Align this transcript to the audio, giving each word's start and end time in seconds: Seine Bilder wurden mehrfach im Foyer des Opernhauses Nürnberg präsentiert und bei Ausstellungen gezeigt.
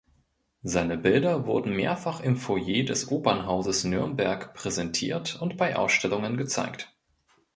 Seine 0.63 0.97
Bilder 0.97 1.45
wurden 1.45 1.75
mehrfach 1.75 2.21
im 2.21 2.35
Foyer 2.35 2.83
des 2.83 3.11
Opernhauses 3.11 3.83
Nürnberg 3.83 4.51
präsentiert 4.55 5.39
und 5.39 5.57
bei 5.57 5.75
Ausstellungen 5.75 6.37
gezeigt. 6.37 6.91